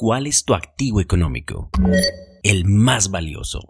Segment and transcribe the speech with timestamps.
[0.00, 1.68] ¿Cuál es tu activo económico?
[2.42, 3.60] El más valioso.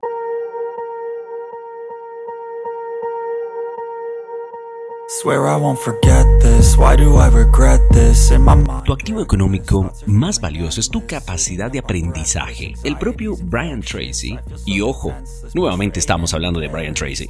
[8.85, 12.75] Tu activo económico más valioso es tu capacidad de aprendizaje.
[12.85, 15.13] El propio Brian Tracy, y ojo,
[15.53, 17.29] nuevamente estamos hablando de Brian Tracy.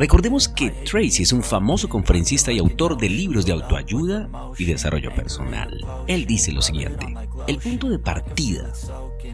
[0.00, 5.14] Recordemos que Tracy es un famoso conferencista y autor de libros de autoayuda y desarrollo
[5.14, 5.84] personal.
[6.06, 7.14] Él dice lo siguiente,
[7.46, 8.72] el punto de partida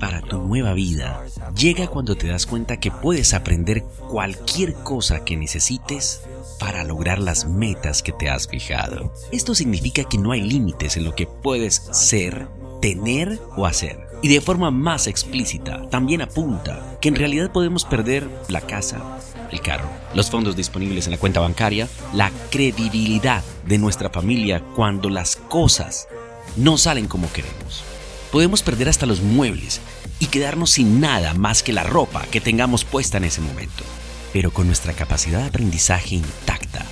[0.00, 1.24] para tu nueva vida
[1.56, 6.22] llega cuando te das cuenta que puedes aprender cualquier cosa que necesites
[6.58, 9.14] para lograr las metas que te has fijado.
[9.30, 12.48] Esto significa que no hay límites en lo que puedes ser,
[12.82, 14.04] tener o hacer.
[14.20, 19.20] Y de forma más explícita, también apunta que en realidad podemos perder la casa,
[19.50, 25.08] el carro, los fondos disponibles en la cuenta bancaria, la credibilidad de nuestra familia cuando
[25.08, 26.08] las cosas
[26.56, 27.84] no salen como queremos.
[28.32, 29.80] Podemos perder hasta los muebles
[30.18, 33.84] y quedarnos sin nada más que la ropa que tengamos puesta en ese momento.
[34.32, 36.84] Pero con nuestra capacidad de aprendizaje intacta,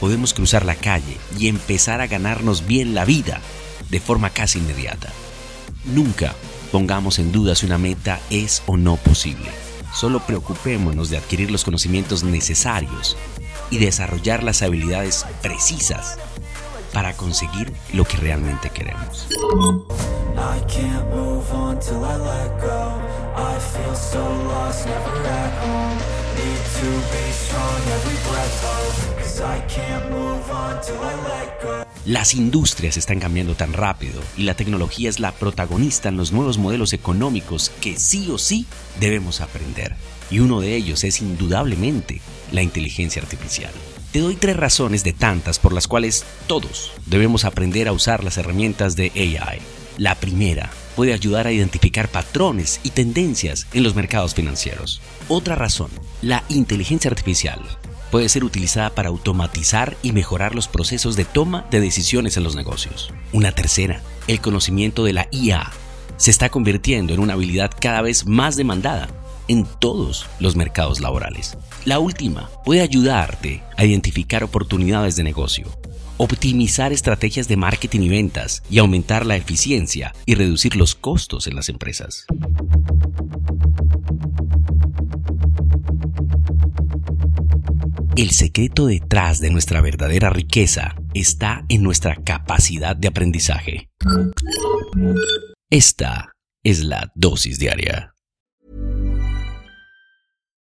[0.00, 3.40] podemos cruzar la calle y empezar a ganarnos bien la vida
[3.90, 5.08] de forma casi inmediata.
[5.84, 6.34] Nunca
[6.72, 9.67] pongamos en duda si una meta es o no posible.
[9.92, 13.16] Solo preocupémonos de adquirir los conocimientos necesarios
[13.70, 16.18] y desarrollar las habilidades precisas
[16.92, 19.28] para conseguir lo que realmente queremos.
[32.08, 36.56] Las industrias están cambiando tan rápido y la tecnología es la protagonista en los nuevos
[36.56, 38.64] modelos económicos que sí o sí
[38.98, 39.94] debemos aprender.
[40.30, 43.72] Y uno de ellos es indudablemente la inteligencia artificial.
[44.10, 48.38] Te doy tres razones de tantas por las cuales todos debemos aprender a usar las
[48.38, 49.58] herramientas de AI.
[49.98, 55.02] La primera puede ayudar a identificar patrones y tendencias en los mercados financieros.
[55.28, 55.90] Otra razón,
[56.22, 57.60] la inteligencia artificial
[58.10, 62.56] puede ser utilizada para automatizar y mejorar los procesos de toma de decisiones en los
[62.56, 63.12] negocios.
[63.32, 65.70] Una tercera, el conocimiento de la IA
[66.16, 69.08] se está convirtiendo en una habilidad cada vez más demandada
[69.46, 71.56] en todos los mercados laborales.
[71.84, 75.66] La última puede ayudarte a identificar oportunidades de negocio,
[76.18, 81.56] optimizar estrategias de marketing y ventas y aumentar la eficiencia y reducir los costos en
[81.56, 82.26] las empresas.
[88.18, 93.90] El secreto detrás de nuestra verdadera riqueza está en nuestra capacidad de aprendizaje.
[95.70, 96.32] Esta
[96.64, 98.12] es la dosis diaria.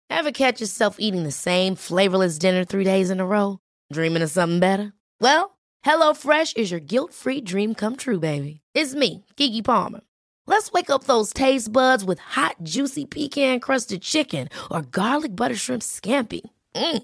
[0.09, 3.59] Ever catch yourself eating the same flavorless dinner three days in a row?
[3.93, 4.91] Dreaming of something better?
[5.21, 8.59] Well, HelloFresh is your guilt-free dream come true, baby.
[8.75, 10.01] It's me, Kiki Palmer.
[10.47, 15.83] Let's wake up those taste buds with hot, juicy pecan-crusted chicken or garlic butter shrimp
[15.83, 16.41] scampi.
[16.75, 17.03] Mm.